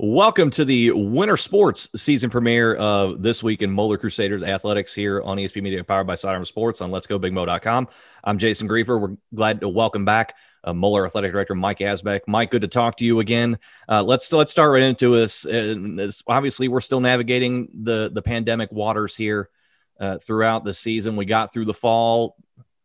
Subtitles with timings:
[0.00, 5.20] Welcome to the Winter Sports season premiere of This Week in Moeller Crusaders Athletics here
[5.22, 7.88] on ESP Media, powered by Sidearm Sports on Let's Go Big Moe.com.
[8.22, 9.00] I'm Jason Griefer.
[9.00, 12.20] We're glad to welcome back uh, Moeller Athletic Director Mike Asbeck.
[12.28, 13.58] Mike, good to talk to you again.
[13.88, 15.44] Uh, let's let's start right into this.
[15.44, 19.50] Uh, obviously, we're still navigating the the pandemic waters here
[19.98, 21.16] uh, throughout the season.
[21.16, 22.36] We got through the fall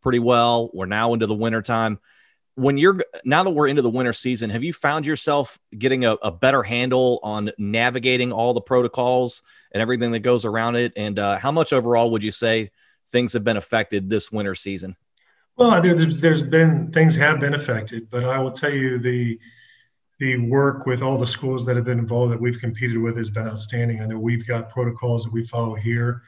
[0.01, 0.71] pretty well.
[0.73, 1.99] We're now into the winter time
[2.55, 6.13] when you're now that we're into the winter season, have you found yourself getting a,
[6.13, 10.93] a, better handle on navigating all the protocols and everything that goes around it?
[10.95, 12.71] And uh, how much overall would you say
[13.09, 14.95] things have been affected this winter season?
[15.55, 19.39] Well, there's, there's been things have been affected, but I will tell you the
[20.19, 23.29] the work with all the schools that have been involved that we've competed with has
[23.29, 24.01] been outstanding.
[24.01, 26.21] I know we've got protocols that we follow here.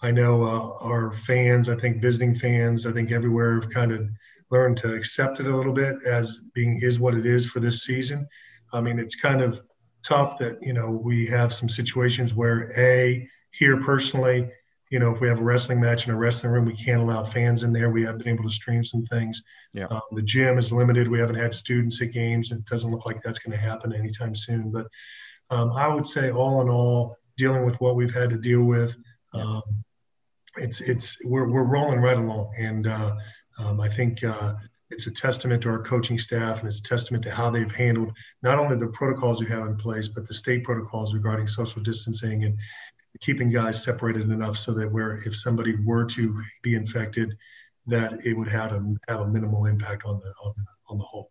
[0.00, 4.08] I know uh, our fans, I think visiting fans, I think everywhere have kind of
[4.52, 7.82] learn to accept it a little bit as being is what it is for this
[7.82, 8.28] season.
[8.72, 9.60] I mean, it's kind of
[10.02, 14.50] tough that you know we have some situations where a here personally,
[14.90, 17.24] you know, if we have a wrestling match in a wrestling room, we can't allow
[17.24, 17.90] fans in there.
[17.90, 19.42] We have been able to stream some things.
[19.72, 19.86] Yeah.
[19.90, 21.08] Um, the gym is limited.
[21.08, 22.52] We haven't had students at games.
[22.52, 24.70] It doesn't look like that's going to happen anytime soon.
[24.70, 24.86] But
[25.50, 28.96] um, I would say, all in all, dealing with what we've had to deal with,
[29.34, 29.62] um,
[30.56, 33.14] it's it's we're we're rolling right along, and uh,
[33.58, 34.54] um, I think uh,
[34.90, 38.12] it's a testament to our coaching staff and it's a testament to how they've handled
[38.42, 42.44] not only the protocols we have in place, but the state protocols regarding social distancing
[42.44, 42.58] and
[43.20, 47.36] keeping guys separated enough so that where if somebody were to be infected,
[47.86, 51.04] that it would have a, have a minimal impact on the, on the, on the
[51.04, 51.30] whole.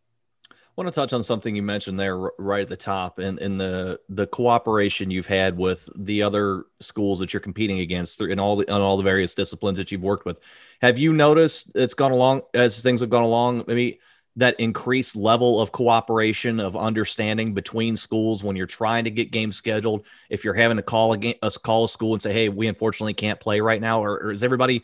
[0.77, 3.58] Want to touch on something you mentioned there right at the top and in, in
[3.58, 8.55] the the cooperation you've had with the other schools that you're competing against in all
[8.55, 10.39] the in all the various disciplines that you've worked with.
[10.81, 14.00] Have you noticed it's gone along as things have gone along, maybe
[14.38, 19.58] that increased level of cooperation of understanding between schools when you're trying to get games
[19.58, 22.67] scheduled if you're having to call a, game, call a school and say hey we
[22.67, 24.83] unfortunately can't play right now or, or is everybody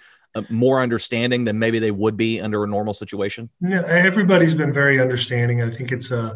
[0.50, 3.50] more understanding than maybe they would be under a normal situation?
[3.62, 5.62] Yeah, everybody's been very understanding.
[5.62, 6.36] I think it's uh,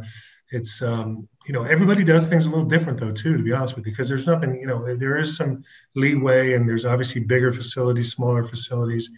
[0.52, 3.38] it's um, you know everybody does things a little different though too.
[3.38, 5.64] To be honest with you, because there's nothing you know there is some
[5.96, 9.10] leeway and there's obviously bigger facilities, smaller facilities.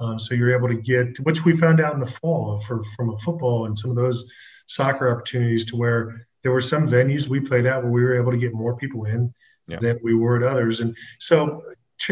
[0.00, 3.10] Um, so you're able to get which we found out in the fall for from
[3.10, 4.30] a football and some of those
[4.66, 8.32] soccer opportunities to where there were some venues we played at where we were able
[8.32, 9.32] to get more people in
[9.68, 9.78] yeah.
[9.78, 10.80] than we were at others.
[10.80, 11.62] And so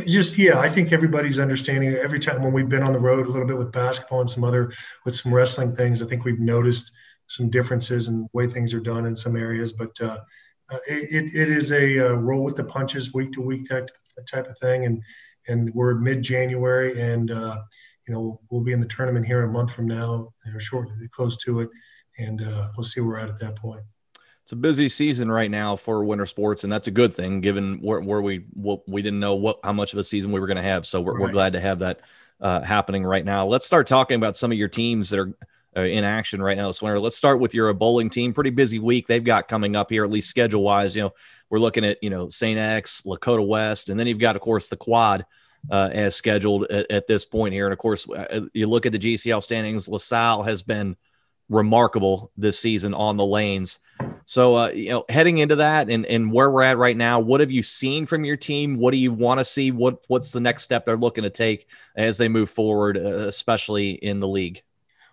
[0.07, 3.31] just yeah i think everybody's understanding every time when we've been on the road a
[3.31, 4.73] little bit with basketball and some other
[5.05, 6.93] with some wrestling things i think we've noticed
[7.31, 9.73] some differences in the way things are done in some areas.
[9.73, 10.19] But uh,
[10.73, 13.89] uh it, it is a uh, roll with the punches week to week type,
[14.29, 14.85] type of thing.
[14.85, 15.03] And
[15.49, 17.57] and we're mid-january and uh,
[18.07, 21.37] you know we'll be in the tournament here a month from now or shortly close
[21.39, 21.69] to it.
[22.19, 23.83] And uh, we'll see where we're at at that point
[24.51, 27.81] it's a busy season right now for winter sports, and that's a good thing given
[27.83, 30.49] where, where we what, we didn't know what how much of a season we were
[30.49, 30.89] going to have.
[30.89, 31.21] So we're, right.
[31.21, 32.01] we're glad to have that
[32.41, 33.47] uh, happening right now.
[33.47, 35.33] Let's start talking about some of your teams that are
[35.77, 36.99] uh, in action right now this winter.
[36.99, 38.35] Let's start with your bowling team.
[38.35, 40.97] Pretty busy week they've got coming up here, at least schedule wise.
[40.97, 41.13] You know,
[41.49, 42.59] we're looking at you know St.
[42.59, 45.27] X, Lakota West, and then you've got of course the quad.
[45.71, 47.67] Uh, as scheduled at, at, this point here.
[47.67, 50.97] And of course, uh, you look at the GCL standings, LaSalle has been
[51.51, 53.81] remarkable this season on the lanes.
[54.25, 57.41] So, uh, you know, heading into that and, and where we're at right now, what
[57.41, 58.77] have you seen from your team?
[58.77, 59.71] What do you want to see?
[59.71, 61.67] What What's the next step they're looking to take
[61.97, 64.63] as they move forward, uh, especially in the league?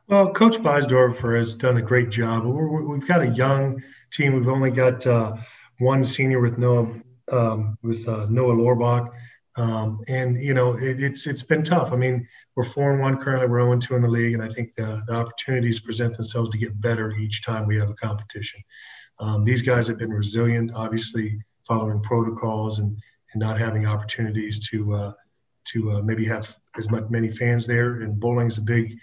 [0.07, 2.45] Well, Coach Beisdorfer has done a great job.
[2.45, 4.35] we have got a young team.
[4.35, 5.35] We've only got uh,
[5.79, 6.87] one senior with Noah
[7.29, 9.09] um, with uh, Noah Lorbach.
[9.57, 11.91] Um, and you know it, it's it's been tough.
[11.91, 13.47] I mean, we're four and one currently.
[13.47, 16.51] We're zero and two in the league, and I think the, the opportunities present themselves
[16.51, 18.61] to get better each time we have a competition.
[19.19, 22.97] Um, these guys have been resilient, obviously following protocols and
[23.33, 25.13] and not having opportunities to uh,
[25.65, 28.01] to uh, maybe have as much many fans there.
[28.01, 28.97] And bowling is a big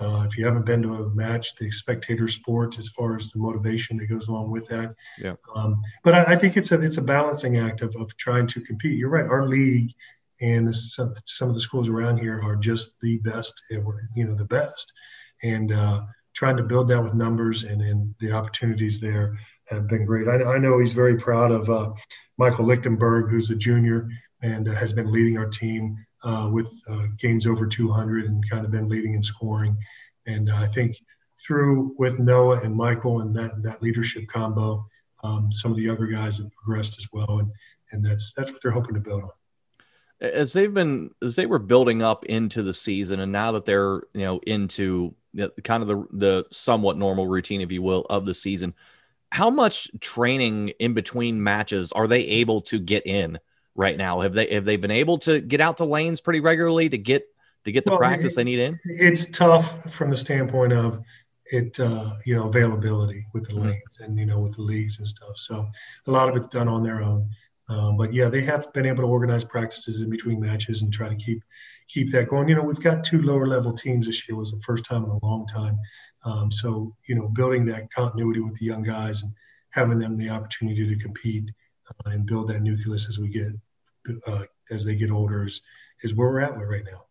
[0.00, 3.38] uh, if you haven't been to a match, the spectator sport, as far as the
[3.38, 4.94] motivation that goes along with that.
[5.18, 5.34] Yeah.
[5.54, 8.60] Um, but I, I, think it's a it's a balancing act of, of trying to
[8.60, 8.98] compete.
[8.98, 9.24] You're right.
[9.24, 9.94] Our league
[10.40, 13.62] and some, some of the schools around here are just the best.
[13.70, 13.84] You
[14.16, 14.92] know, the best,
[15.42, 16.02] and uh,
[16.32, 20.28] trying to build that with numbers and and the opportunities there have been great.
[20.28, 21.92] I, I know he's very proud of uh,
[22.36, 24.08] Michael Lichtenberg, who's a junior
[24.42, 28.64] and uh, has been leading our team uh, with uh, games over 200 and kind
[28.64, 29.76] of been leading in scoring.
[30.26, 30.96] And uh, I think
[31.44, 34.86] through with Noah and Michael and that that leadership combo,
[35.22, 37.50] um, some of the younger guys have progressed as well, and
[37.92, 39.30] and that's that's what they're hoping to build on.
[40.20, 44.02] As they've been as they were building up into the season, and now that they're
[44.14, 45.14] you know into
[45.62, 48.74] kind of the the somewhat normal routine, if you will, of the season
[49.34, 53.36] how much training in between matches are they able to get in
[53.74, 54.20] right now?
[54.20, 57.24] Have they have they been able to get out to lanes pretty regularly to get
[57.64, 58.78] to get the well, practice it, they need in?
[58.84, 61.02] It's tough from the standpoint of
[61.46, 63.68] it, uh, you know, availability with the mm-hmm.
[63.68, 65.36] lanes and you know with the leagues and stuff.
[65.36, 65.66] So
[66.06, 67.28] a lot of it's done on their own.
[67.68, 71.08] Um, but yeah, they have been able to organize practices in between matches and try
[71.08, 71.42] to keep
[71.88, 72.48] keep that going.
[72.48, 74.36] You know, we've got two lower level teams this year.
[74.36, 75.78] It was the first time in a long time.
[76.24, 79.32] Um, so you know, building that continuity with the young guys and
[79.70, 81.50] having them the opportunity to compete
[82.06, 83.48] and build that nucleus as we get
[84.26, 85.60] uh, as they get older is,
[86.02, 87.04] is where we're at with right now.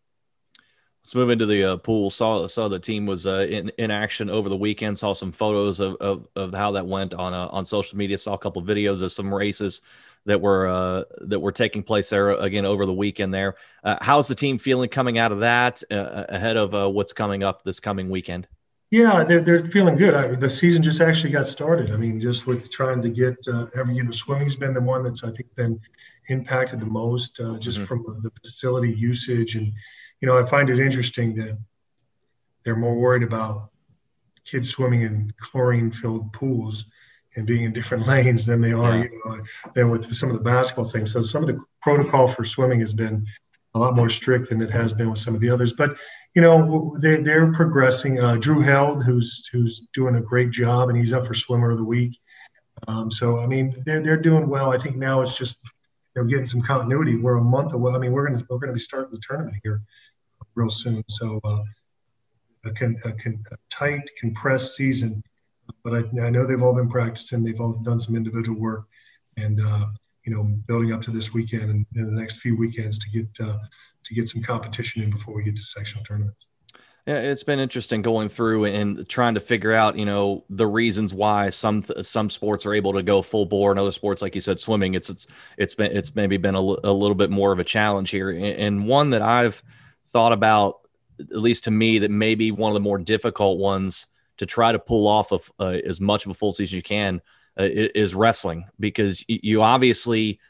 [1.04, 2.08] Let's move into the uh, pool.
[2.08, 4.98] Saw saw the team was uh, in in action over the weekend.
[4.98, 8.16] Saw some photos of, of, of how that went on uh, on social media.
[8.16, 9.82] Saw a couple of videos of some races
[10.24, 13.34] that were uh, that were taking place there again over the weekend.
[13.34, 17.12] There, uh, how's the team feeling coming out of that uh, ahead of uh, what's
[17.12, 18.48] coming up this coming weekend?
[18.94, 20.14] Yeah, they're, they're feeling good.
[20.14, 21.90] I mean, the season just actually got started.
[21.90, 25.02] I mean, just with trying to get uh, every, you know, swimming's been the one
[25.02, 25.80] that's I think been
[26.28, 27.86] impacted the most, uh, just mm-hmm.
[27.86, 29.56] from the facility usage.
[29.56, 29.72] And
[30.20, 31.58] you know, I find it interesting that
[32.62, 33.70] they're more worried about
[34.44, 36.84] kids swimming in chlorine-filled pools
[37.34, 39.04] and being in different lanes than they are, yeah.
[39.10, 39.42] you know,
[39.74, 41.10] than with some of the basketball things.
[41.10, 43.26] So some of the protocol for swimming has been
[43.74, 45.72] a lot more strict than it has been with some of the others.
[45.72, 45.96] But
[46.34, 48.20] you know, they, they're progressing.
[48.20, 51.78] Uh, Drew Held, who's who's doing a great job, and he's up for Swimmer of
[51.78, 52.18] the Week.
[52.88, 54.72] Um, so I mean, they're they're doing well.
[54.72, 55.58] I think now it's just
[56.14, 57.16] you know getting some continuity.
[57.16, 57.92] We're a month away.
[57.92, 59.82] I mean, we're gonna we're gonna be starting the tournament here
[60.54, 61.02] real soon.
[61.08, 61.60] So uh,
[62.64, 65.22] a, con, a, con, a tight, compressed season
[65.82, 67.42] but I, I, know they've all been practicing.
[67.42, 68.84] They've all done some individual work,
[69.36, 69.86] and uh,
[70.24, 73.46] you know, building up to this weekend and, and the next few weekends to get
[73.46, 73.58] uh,
[74.04, 76.46] to get some competition in before we get to sectional tournaments.
[77.06, 81.12] Yeah, it's been interesting going through and trying to figure out, you know, the reasons
[81.12, 84.40] why some some sports are able to go full bore, and other sports, like you
[84.40, 85.26] said, swimming, it's it's
[85.58, 88.86] it's been it's maybe been a, a little bit more of a challenge here, and
[88.86, 89.62] one that I've
[90.06, 90.80] thought about,
[91.20, 94.06] at least to me, that maybe one of the more difficult ones
[94.38, 96.82] to try to pull off of uh, as much of a full season as you
[96.82, 97.20] can
[97.60, 98.64] uh, is wrestling.
[98.80, 100.40] Because you obviously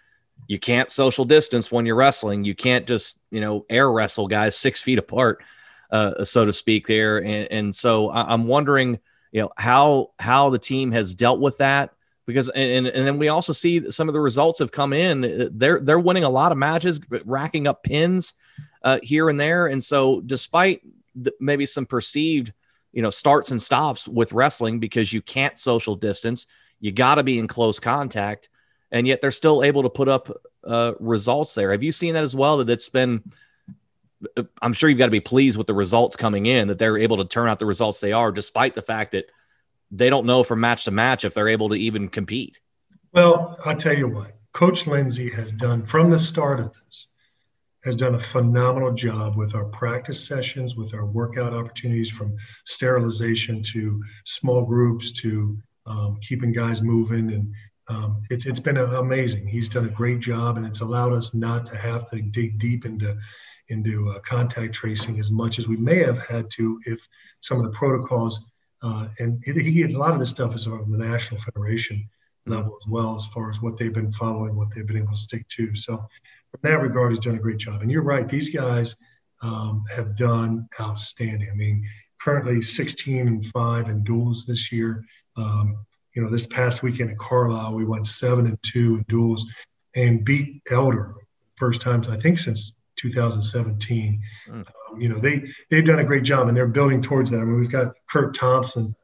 [0.47, 2.45] you can't social distance when you're wrestling.
[2.45, 5.43] You can't just you know air wrestle guys six feet apart,
[5.91, 6.87] uh, so to speak.
[6.87, 8.99] There, and, and so I'm wondering,
[9.33, 11.95] you know, how how the team has dealt with that
[12.27, 15.51] because and and then we also see some of the results have come in.
[15.53, 18.35] They're they're winning a lot of matches, racking up pins
[18.83, 20.83] uh, here and there, and so despite
[21.15, 22.53] the, maybe some perceived
[22.93, 26.47] you know starts and stops with wrestling because you can't social distance
[26.81, 28.49] you got to be in close contact
[28.95, 30.31] and yet they're still able to put up
[30.65, 33.23] uh, results there have you seen that as well that it's been
[34.63, 37.19] i'm sure you've got to be pleased with the results coming in that they're able
[37.19, 39.27] to turn out the results they are despite the fact that
[39.91, 42.61] they don't know from match to match if they're able to even compete
[43.13, 47.09] well i'll tell you what coach lindsay has done from the start of this
[47.85, 53.63] has done a phenomenal job with our practice sessions, with our workout opportunities from sterilization
[53.63, 57.31] to small groups to um, keeping guys moving.
[57.33, 57.53] And
[57.89, 59.47] um, it's, it's been amazing.
[59.47, 62.85] He's done a great job and it's allowed us not to have to dig deep
[62.85, 63.17] into,
[63.69, 67.07] into uh, contact tracing as much as we may have had to if
[67.41, 68.45] some of the protocols
[68.85, 72.07] uh, and he, a lot of this stuff is on the National Federation
[72.45, 75.17] level as well, as far as what they've been following, what they've been able to
[75.17, 75.75] stick to.
[75.75, 75.97] So
[76.51, 77.81] from that regard, he's done a great job.
[77.81, 78.95] And you're right; these guys
[79.41, 81.49] um, have done outstanding.
[81.51, 81.89] I mean,
[82.21, 85.03] currently 16 and five in duels this year.
[85.37, 85.79] Um,
[86.15, 89.47] you know, this past weekend at Carlisle, we went seven and two in duels
[89.95, 91.15] and beat Elder
[91.57, 94.21] first times I think since 2017.
[94.49, 94.55] Mm.
[94.55, 97.41] Um, you know, they they've done a great job and they're building towards that.
[97.41, 98.95] I mean, we've got Kurt Thompson,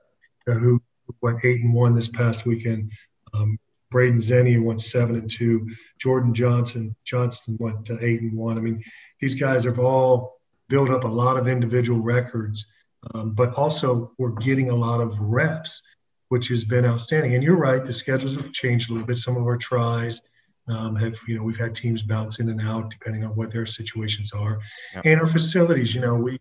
[0.49, 0.81] uh, who
[1.21, 2.93] went eight and one this past weekend.
[3.35, 3.59] Um,
[3.91, 5.69] Braden Zenny went seven and two.
[5.99, 8.57] Jordan Johnson Johnston went to eight and one.
[8.57, 8.83] I mean,
[9.21, 10.39] these guys have all
[10.69, 12.67] built up a lot of individual records,
[13.15, 15.83] um, but also we're getting a lot of reps,
[16.31, 17.35] which has been outstanding.
[17.35, 19.19] And you're right, the schedules have changed a little bit.
[19.19, 20.23] Some of our tries
[20.69, 23.67] um, have, you know, we've had teams bounce in and out depending on what their
[23.67, 24.61] situations are,
[24.95, 25.05] yep.
[25.05, 25.93] and our facilities.
[25.93, 26.39] You know, we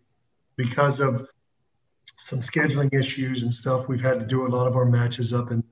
[0.56, 1.26] because of
[2.18, 5.50] some scheduling issues and stuff, we've had to do a lot of our matches up
[5.50, 5.64] in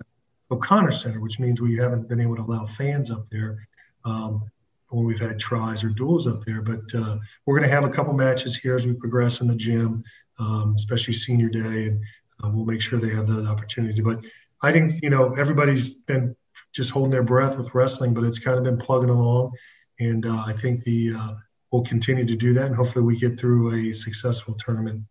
[0.50, 3.68] O'Connor Center, which means we haven't been able to allow fans up there
[4.04, 4.42] um,
[4.88, 6.62] when we've had tries or duels up there.
[6.62, 9.54] But uh, we're going to have a couple matches here as we progress in the
[9.54, 10.02] gym,
[10.40, 12.02] um, especially senior day, and
[12.44, 14.00] uh, we'll make sure they have that opportunity.
[14.00, 14.24] But
[14.62, 16.34] I think you know everybody's been
[16.72, 19.52] just holding their breath with wrestling, but it's kind of been plugging along,
[20.00, 21.34] and uh, I think the uh,
[21.70, 25.04] we'll continue to do that, and hopefully we get through a successful tournament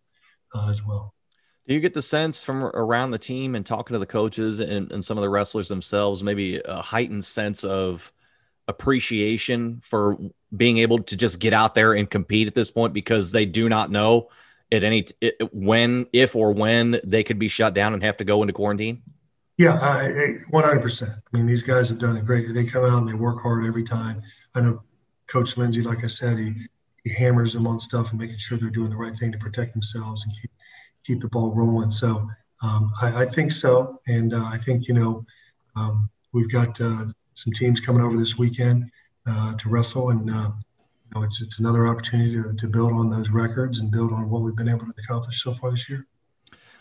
[0.56, 1.14] uh, as well
[1.68, 4.92] Do you get the sense from around the team and talking to the coaches and,
[4.92, 8.12] and some of the wrestlers themselves, maybe a heightened sense of
[8.68, 10.18] appreciation for
[10.56, 13.70] being able to just get out there and compete at this point because they do
[13.70, 14.30] not know
[14.72, 18.26] at any it, when, if or when they could be shut down and have to
[18.26, 19.02] go into quarantine?
[19.58, 21.12] Yeah, one hundred percent.
[21.12, 22.54] I mean, these guys have done it great.
[22.54, 24.22] They come out and they work hard every time.
[24.54, 24.84] I know
[25.28, 26.54] Coach Lindsey, like I said, he,
[27.04, 29.74] he hammers them on stuff and making sure they're doing the right thing to protect
[29.74, 30.52] themselves and keep
[31.04, 31.90] keep the ball rolling.
[31.90, 32.30] So
[32.62, 35.26] um, I, I, think so, and uh, I think you know
[35.76, 38.92] um, we've got uh, some teams coming over this weekend
[39.26, 40.52] uh, to wrestle, and uh,
[41.16, 44.42] know it's it's another opportunity to, to build on those records and build on what
[44.42, 46.06] we've been able to accomplish so far this year.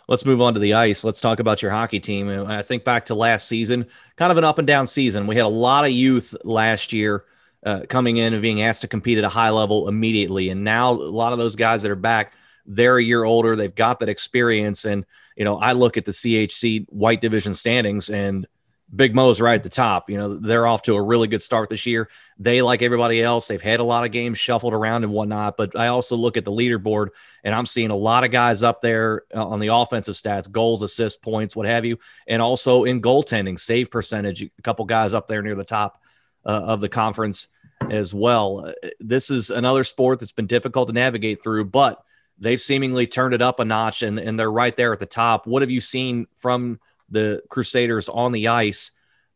[0.08, 1.02] Let's move on to the ice.
[1.02, 2.28] Let's talk about your hockey team.
[2.28, 5.26] I think back to last season, kind of an up and down season.
[5.26, 7.24] We had a lot of youth last year
[7.64, 10.50] uh, coming in and being asked to compete at a high level immediately.
[10.50, 12.34] And now a lot of those guys that are back,
[12.66, 13.56] they're a year older.
[13.56, 14.84] They've got that experience.
[14.84, 15.04] And,
[15.36, 18.46] you know, I look at the CHC white division standings and
[18.94, 20.08] Big Mo's right at the top.
[20.08, 22.08] You know, they're off to a really good start this year.
[22.38, 25.56] They, like everybody else, they've had a lot of games shuffled around and whatnot.
[25.56, 27.08] But I also look at the leaderboard
[27.42, 30.82] and I'm seeing a lot of guys up there uh, on the offensive stats, goals,
[30.82, 34.42] assists, points, what have you, and also in goaltending, save percentage.
[34.42, 36.00] A couple guys up there near the top
[36.44, 37.48] uh, of the conference
[37.90, 38.66] as well.
[38.66, 42.02] Uh, this is another sport that's been difficult to navigate through, but
[42.38, 45.46] they've seemingly turned it up a notch and, and they're right there at the top.
[45.46, 46.78] What have you seen from
[47.10, 48.92] the Crusaders on the ice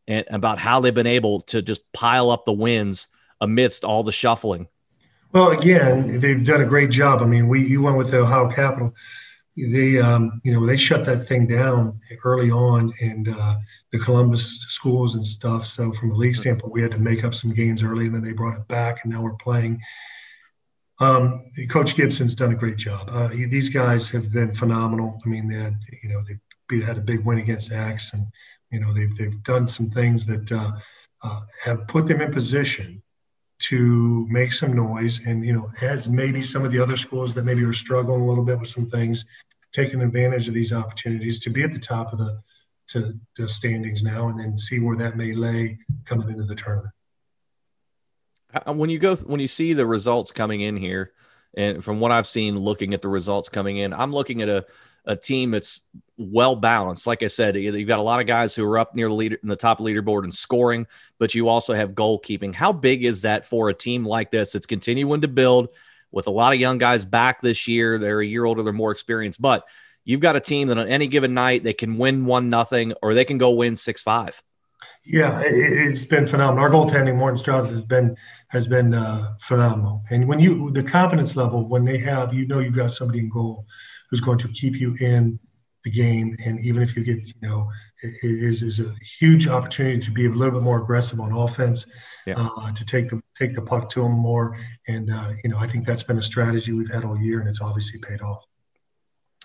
[0.07, 3.07] and about how they've been able to just pile up the wins
[3.39, 4.67] amidst all the shuffling?
[5.31, 7.21] Well, again, they've done a great job.
[7.21, 8.93] I mean, we you went with the Ohio Capital.
[9.55, 13.57] They, um, you know, they shut that thing down early on, and uh,
[13.91, 15.67] the Columbus schools and stuff.
[15.67, 18.23] So, from a league standpoint, we had to make up some games early, and then
[18.23, 19.79] they brought it back, and now we're playing.
[20.99, 23.09] Um, Coach Gibson's done a great job.
[23.09, 25.19] Uh, these guys have been phenomenal.
[25.25, 25.73] I mean, they
[26.03, 26.37] you know, they
[26.79, 28.25] had a big win against X, and
[28.71, 30.71] you know they've they've done some things that uh,
[31.23, 33.01] uh, have put them in position
[33.59, 37.43] to make some noise, and you know as maybe some of the other schools that
[37.43, 39.25] maybe are struggling a little bit with some things,
[39.73, 42.39] taking advantage of these opportunities to be at the top of the
[42.87, 46.93] to the standings now, and then see where that may lay coming into the tournament.
[48.65, 51.11] When you go when you see the results coming in here,
[51.53, 54.65] and from what I've seen, looking at the results coming in, I'm looking at a
[55.05, 55.81] a team that's
[56.17, 57.07] well balanced.
[57.07, 59.37] Like I said, you've got a lot of guys who are up near the leader
[59.41, 60.85] in the top leaderboard and scoring,
[61.17, 62.53] but you also have goalkeeping.
[62.53, 64.55] How big is that for a team like this?
[64.55, 65.69] It's continuing to build
[66.11, 67.97] with a lot of young guys back this year.
[67.97, 69.65] They're a year older, they're more experienced, but
[70.03, 73.13] you've got a team that on any given night they can win one nothing or
[73.13, 74.41] they can go win six five.
[75.05, 76.63] Yeah, it, has been phenomenal.
[76.63, 78.15] Our goaltending, Morton Strauss, has been
[78.49, 80.03] has been uh, phenomenal.
[80.11, 83.29] And when you the confidence level when they have, you know, you've got somebody in
[83.29, 83.65] goal
[84.11, 85.39] who's going to keep you in
[85.83, 86.35] the game.
[86.45, 87.67] And even if you get, you know,
[88.03, 91.87] it is, is a huge opportunity to be a little bit more aggressive on offense,
[92.27, 92.35] yeah.
[92.37, 94.57] uh, to take the take the puck to them more.
[94.87, 97.49] And uh, you know, I think that's been a strategy we've had all year, and
[97.49, 98.45] it's obviously paid off.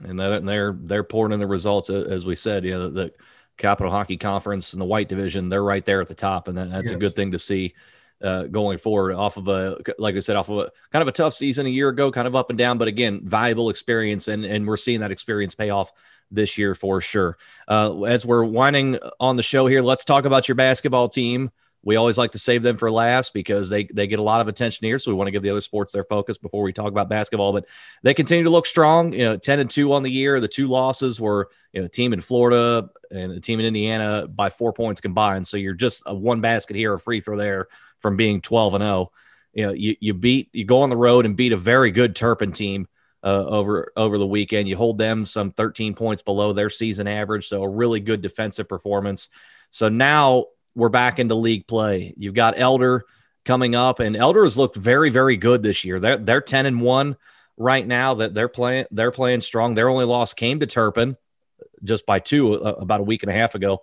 [0.05, 2.65] And, they're they're pouring in the results as we said.
[2.65, 3.13] You know, the,
[3.57, 6.89] Capital Hockey Conference and the White Division, they're right there at the top, and that's
[6.89, 6.91] yes.
[6.91, 7.75] a good thing to see
[8.23, 11.13] uh, going forward off of a like I said off of a kind of a
[11.13, 14.45] tough season a year ago, kind of up and down, but again, valuable experience, and
[14.45, 15.93] and we're seeing that experience pay off
[16.31, 17.37] this year for sure.
[17.69, 21.51] Uh, as we're winding on the show here, let's talk about your basketball team.
[21.87, 24.49] We always like to save them for last because they they get a lot of
[24.49, 24.99] attention here.
[24.99, 27.53] So we want to give the other sports their focus before we talk about basketball.
[27.53, 27.67] But
[28.03, 29.13] they continue to look strong.
[29.13, 30.41] You know, ten and two on the year.
[30.41, 34.27] The two losses were you know, a team in Florida and a team in Indiana
[34.27, 35.47] by four points combined.
[35.47, 37.69] So you're just a one basket here, a free throw there
[38.01, 39.13] from being 12 and 0.
[39.55, 42.17] You know, you, you beat you go on the road and beat a very good
[42.17, 42.89] Turpin team
[43.23, 44.69] uh, over over the weekend.
[44.69, 48.69] You hold them some 13 points below their season average, so a really good defensive
[48.69, 49.29] performance.
[49.71, 52.15] So now we're back into league play.
[52.17, 53.05] You've got Elder
[53.45, 55.99] coming up, and Elder has looked very very good this year.
[55.99, 57.17] They're they're 10 and one
[57.57, 58.15] right now.
[58.15, 59.75] That they're playing they're playing strong.
[59.75, 61.17] Their only loss came to Turpin
[61.83, 63.83] just by two uh, about a week and a half ago.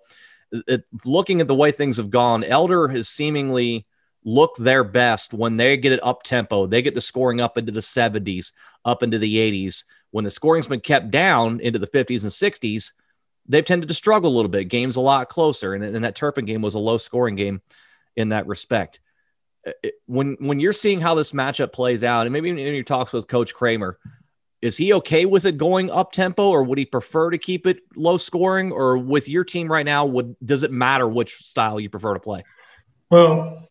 [0.52, 3.88] It, looking at the way things have gone, Elder has seemingly
[4.24, 6.68] look their best when they get it up tempo.
[6.68, 8.54] They get the scoring up into the 70s,
[8.86, 9.84] up into the 80s.
[10.12, 12.92] When the scoring's been kept down into the 50s and 60s,
[13.48, 14.66] they've tended to struggle a little bit.
[14.66, 17.62] Games a lot closer, and, and that Turpin game was a low scoring game
[18.16, 19.00] in that respect.
[19.66, 19.72] Uh,
[20.06, 23.28] when when you're seeing how this matchup plays out, and maybe in your talks with
[23.28, 23.98] Coach Kremer,
[24.62, 27.80] is he okay with it going up tempo, or would he prefer to keep it
[27.96, 28.72] low scoring?
[28.72, 32.20] Or with your team right now, would does it matter which style you prefer to
[32.20, 32.44] play?
[33.12, 33.70] Well,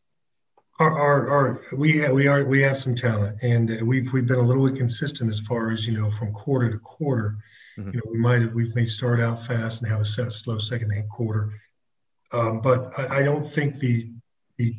[0.78, 4.38] our, our, our, we have, we are we have some talent, and we've we've been
[4.38, 7.36] a little inconsistent as far as you know from quarter to quarter.
[7.78, 7.90] Mm-hmm.
[7.92, 10.92] You know, we might we may start out fast and have a set, slow second
[11.10, 11.52] quarter,
[12.32, 14.10] um, but I, I, don't think the,
[14.58, 14.74] the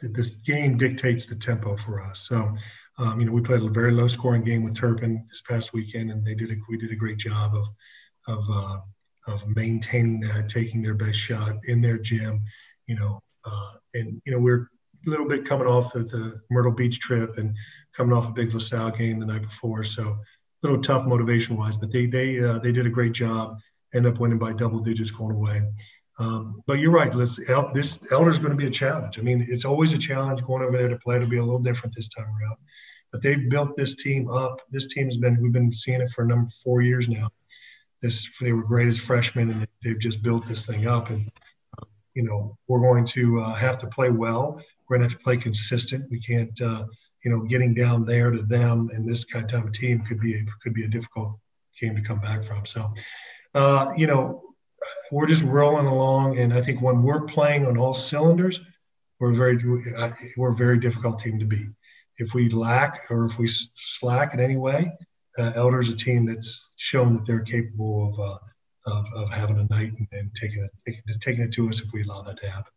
[0.00, 2.20] this game dictates the tempo for us.
[2.20, 2.50] So,
[2.98, 6.10] um, you know, we played a very low scoring game with Turpin this past weekend,
[6.10, 7.66] and they did a, we did a great job of
[8.26, 8.78] of uh,
[9.26, 12.42] of maintaining that, taking their best shot in their gym,
[12.86, 14.68] you know, uh, and you know we're
[15.06, 17.56] a little bit coming off of the Myrtle Beach trip and
[17.94, 20.18] coming off a big LaSalle game the night before, so
[20.64, 23.58] little tough motivation wise, but they they uh, they did a great job,
[23.94, 25.62] end up winning by double digits going away.
[26.18, 27.12] Um, but you're right.
[27.12, 27.40] Let's,
[27.74, 29.18] this Elder is going to be a challenge.
[29.18, 31.16] I mean, it's always a challenge going over there to play.
[31.16, 32.56] It'll be a little different this time around.
[33.10, 34.60] But they've built this team up.
[34.70, 37.30] This team's been we've been seeing it for a number four years now.
[38.02, 41.10] This they were great as freshmen, and they've just built this thing up.
[41.10, 41.30] And
[41.78, 44.60] uh, you know, we're going to uh, have to play well.
[44.88, 46.10] We're going to have to play consistent.
[46.10, 46.84] We can't, uh,
[47.24, 50.44] you know, getting down there to them and this kind of team could be a,
[50.62, 51.38] could be a difficult
[51.80, 52.66] game to come back from.
[52.66, 52.92] So,
[53.54, 54.42] uh, you know,
[55.10, 58.60] we're just rolling along, and I think when we're playing on all cylinders,
[59.18, 59.56] we're very
[60.36, 61.68] we're a very difficult team to beat.
[62.18, 64.92] If we lack or if we slack in any way,
[65.38, 68.38] uh, Elder is a team that's shown that they're capable of uh,
[68.86, 72.02] of, of, having a night and, and taking it, taking it to us if we
[72.02, 72.70] allow that to happen.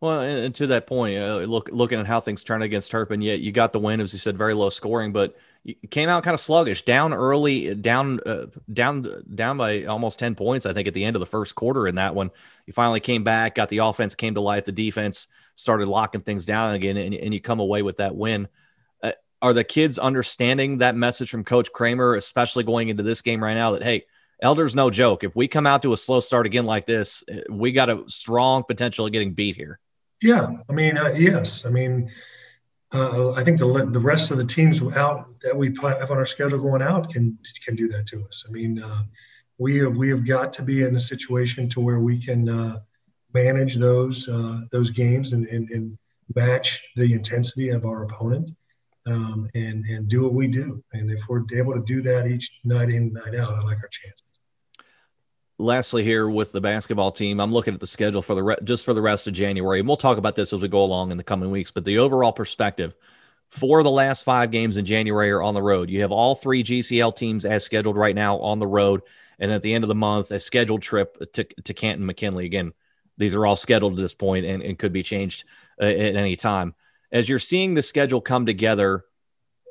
[0.00, 3.40] Well, and, to that point, uh, look looking at how things turned against Turpin, yet
[3.40, 6.34] you got the win, as you said, very low scoring, but you came out kind
[6.34, 10.94] of sluggish, down early, down uh, down down by almost ten points, I think, at
[10.94, 12.30] the end of the first quarter in that one.
[12.66, 15.26] You finally came back, got the offense came to life, the defense
[15.56, 18.46] started locking things down again, and, and you come away with that win.
[19.02, 19.10] Uh,
[19.42, 23.54] are the kids understanding that message from Coach Kremer, especially going into this game right
[23.54, 23.72] now?
[23.72, 24.04] That hey,
[24.40, 25.24] Elder's no joke.
[25.24, 28.04] If we come out to a slow start again like this, uh, we got a
[28.06, 29.80] strong potential of getting beat here.
[30.20, 32.10] Yeah, I mean, uh, yes, I mean,
[32.92, 36.26] uh, I think the the rest of the teams out that we have on our
[36.26, 38.44] schedule going out can can do that to us.
[38.48, 39.02] I mean, uh,
[39.58, 42.78] we have we have got to be in a situation to where we can uh,
[43.32, 45.98] manage those uh, those games and, and, and
[46.34, 48.50] match the intensity of our opponent.
[49.06, 52.50] Um, and and do what we do, and if we're able to do that each
[52.64, 54.27] night in night out, I like our chances
[55.58, 58.84] lastly here with the basketball team i'm looking at the schedule for the re- just
[58.84, 61.16] for the rest of january and we'll talk about this as we go along in
[61.16, 62.94] the coming weeks but the overall perspective
[63.48, 65.90] for the last five games in january are on the road.
[65.90, 69.02] You have all three gcl teams as scheduled right now on the road
[69.40, 72.46] and at the end of the month a scheduled trip to, to canton mckinley.
[72.46, 72.72] Again
[73.16, 75.44] these are all scheduled at this point and, and could be changed
[75.80, 76.72] uh, at any time.
[77.10, 79.04] As you're seeing the schedule come together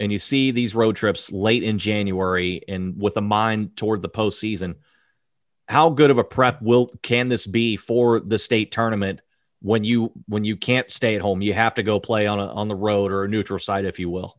[0.02, 4.10] and you see these road trips late in january and with a mind toward the
[4.10, 4.76] postseason–
[5.68, 9.22] how good of a prep will can this be for the state tournament
[9.62, 11.42] when you when you can't stay at home?
[11.42, 14.00] You have to go play on a, on the road or a neutral site if
[14.00, 14.38] you will.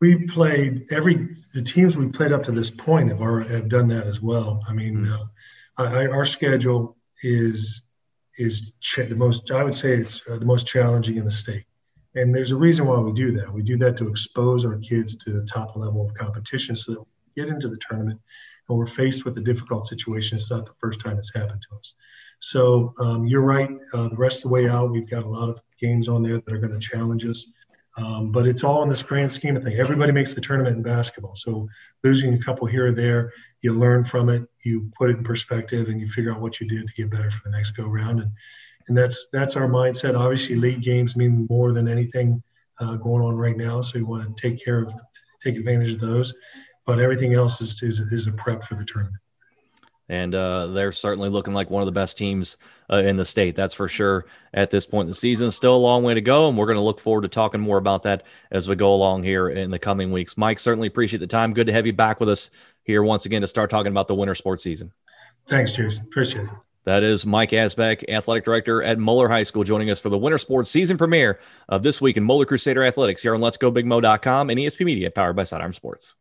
[0.00, 3.88] We played every the teams we played up to this point have already have done
[3.88, 4.62] that as well.
[4.68, 5.82] I mean mm-hmm.
[5.82, 7.82] uh, I, our schedule is
[8.38, 11.64] is ch- the most i would say it's uh, the most challenging in the state.
[12.14, 13.52] And there's a reason why we do that.
[13.52, 17.00] We do that to expose our kids to the top level of competition so that
[17.00, 18.20] we get into the tournament
[18.70, 20.36] and we're faced with a difficult situation.
[20.36, 21.94] It's not the first time it's happened to us.
[22.40, 23.70] So um, you're right.
[23.92, 26.40] Uh, the rest of the way out, we've got a lot of games on there
[26.40, 27.46] that are going to challenge us.
[27.96, 29.78] Um, but it's all in this grand scheme of things.
[29.78, 31.34] Everybody makes the tournament in basketball.
[31.34, 31.68] So
[32.04, 35.88] losing a couple here or there, you learn from it, you put it in perspective,
[35.88, 38.20] and you figure out what you did to get better for the next go round.
[38.20, 38.30] And
[38.88, 40.18] and that's that's our mindset.
[40.18, 42.42] Obviously, league games mean more than anything
[42.78, 43.82] uh, going on right now.
[43.82, 44.94] So we want to take care of,
[45.42, 46.32] take advantage of those
[46.90, 49.22] but everything else is, is, is a prep for the tournament.
[50.08, 52.56] And uh, they're certainly looking like one of the best teams
[52.92, 53.54] uh, in the state.
[53.54, 55.52] That's for sure at this point in the season.
[55.52, 57.78] Still a long way to go, and we're going to look forward to talking more
[57.78, 60.36] about that as we go along here in the coming weeks.
[60.36, 61.54] Mike, certainly appreciate the time.
[61.54, 62.50] Good to have you back with us
[62.82, 64.90] here once again to start talking about the winter sports season.
[65.46, 66.06] Thanks, Jason.
[66.06, 66.50] Appreciate it.
[66.84, 70.38] That is Mike Asbeck, athletic director at Moeller High School, joining us for the winter
[70.38, 73.86] sports season premiere of this week in Moeller Crusader Athletics here on Let's Go Big
[73.86, 76.16] Moe.com and ESP Media, powered by Sidearm Sports.